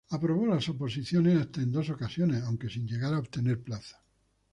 [0.09, 4.01] Aprobó las oposiciones hasta en dos ocasiones, aunque sin llegar a obtener plaza.